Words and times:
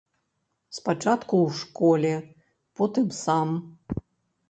Спачатку 0.77 1.33
ў 1.45 1.49
школе, 1.59 2.13
потым 2.83 3.07
сам. 3.23 3.49